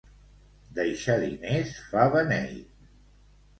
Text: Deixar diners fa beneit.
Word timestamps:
Deixar 0.79 1.17
diners 1.25 1.75
fa 1.93 2.09
beneit. 2.19 2.75